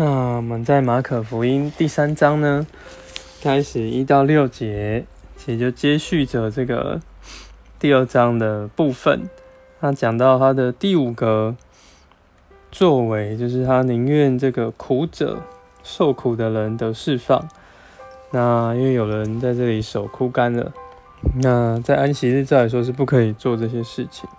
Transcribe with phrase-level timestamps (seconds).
[0.00, 2.64] 那我们在马可福音第三章呢，
[3.42, 5.04] 开始一到六节，
[5.36, 7.00] 其实就接续着这个
[7.80, 9.28] 第二章的部分。
[9.80, 11.56] 他讲到他的第五个
[12.70, 15.40] 作为，就是他宁愿这个苦者
[15.82, 17.48] 受苦的人得释放。
[18.30, 20.72] 那因为有人在这里手枯干了，
[21.42, 24.30] 那在安息日照来说是不可以做这些事情。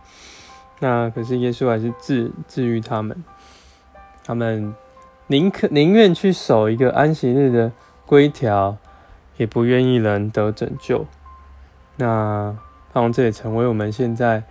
[0.79, 3.21] 那可是耶稣还是治治愈他们，
[4.23, 4.73] 他们。
[5.31, 7.71] 宁可宁愿去守一个安息日的
[8.07, 8.77] 规条，
[9.37, 11.05] 也不愿意人得拯救。
[11.97, 12.57] 那
[12.91, 14.41] 盼望这也成为我们现在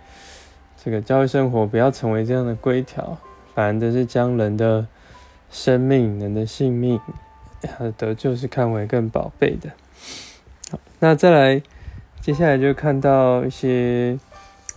[0.81, 3.17] 这个教育生活，不要成为这样的规条，
[3.53, 4.87] 反而的是将人的
[5.51, 6.97] 生命、人的性命
[7.77, 9.71] 和得救是看为更宝贝的。
[10.71, 11.61] 好，那再来，
[12.21, 14.17] 接下来就看到一些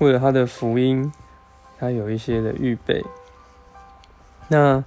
[0.00, 1.12] 为了他的福音，
[1.78, 3.04] 他有一些的预备。
[4.48, 4.82] 那。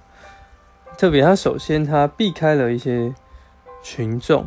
[0.98, 3.14] 特别，他首先他避开了一些
[3.82, 4.46] 群众，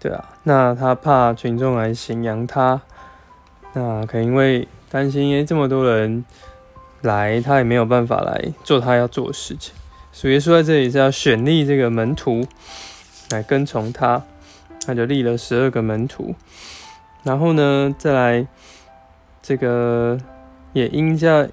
[0.00, 2.80] 对啊，那他怕群众来行扬他，
[3.72, 6.24] 那可能因为担心，因为这么多人
[7.02, 9.72] 来，他也没有办法来做他要做的事情。
[10.10, 12.44] 所以说在这里是要选立这个门徒
[13.30, 14.20] 来跟从他，
[14.84, 16.34] 他就立了十二个门徒，
[17.22, 18.46] 然后呢，再来
[19.40, 20.18] 这个
[20.72, 21.48] 也因在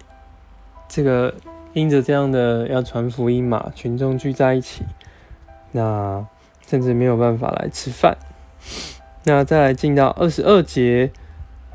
[0.89, 1.31] 这个。
[1.73, 4.83] 因着这样的要传福音嘛，群众聚在一起，
[5.71, 6.25] 那
[6.67, 8.15] 甚至没有办法来吃饭。
[9.23, 11.11] 那再来进到二十二节，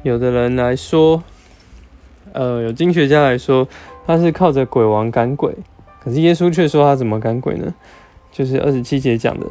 [0.02, 1.22] 有的人来说，
[2.32, 3.66] 呃，有经学家来说，
[4.06, 5.56] 他是靠着鬼王赶鬼，
[6.00, 7.74] 可是耶稣却说他怎么赶鬼呢？
[8.30, 9.46] 就是二十七节讲的，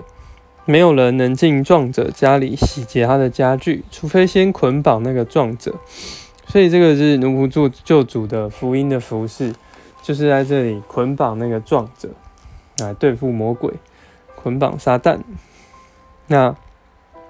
[0.64, 5.76] 没有人能进壮者家里洗劫他的家具，除非先捆绑那个壮者。
[6.48, 9.54] 所以这个是奴仆做救主的福音的服饰。
[10.08, 12.08] 就是在这里捆绑那个壮者
[12.78, 13.74] 来对付魔鬼，
[14.38, 15.20] 捆绑撒旦。
[16.28, 16.56] 那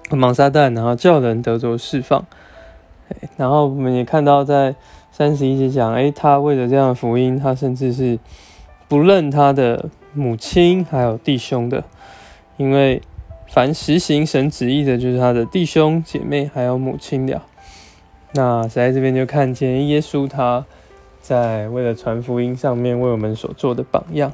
[0.08, 2.24] 捆绑撒旦，然后叫人得着释放。
[3.36, 4.76] 然后我们也看到在
[5.10, 8.16] 三十一节讲，哎，他为了这样的福音，他甚至是
[8.86, 11.82] 不认他的母亲还有弟兄的，
[12.58, 13.02] 因为
[13.48, 17.42] 凡实行神旨意的，就是他的弟兄姐妹还有母亲了。
[18.34, 20.64] 那在这边就看见耶稣他。
[21.20, 24.32] 在为了传福音上面为我们所做的榜样，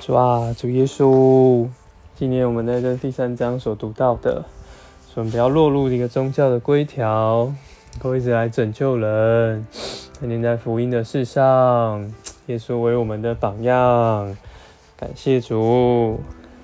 [0.00, 1.68] 主啊，主耶稣，
[2.16, 4.44] 今年我们在这第三章所读到的，
[5.14, 7.52] 我们不要落入一个宗教的规条，
[7.92, 9.66] 能够一直来拯救人，
[10.18, 12.10] 天天在福音的事上，
[12.46, 14.36] 耶稣为我们的榜样，
[14.96, 16.18] 感谢主。